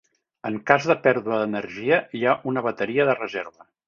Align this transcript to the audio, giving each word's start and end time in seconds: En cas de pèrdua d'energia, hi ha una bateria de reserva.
En 0.49 0.55
cas 0.69 0.85
de 0.91 0.95
pèrdua 1.07 1.41
d'energia, 1.41 1.99
hi 2.21 2.25
ha 2.25 2.33
una 2.53 2.65
bateria 2.69 3.07
de 3.11 3.15
reserva. 3.21 3.69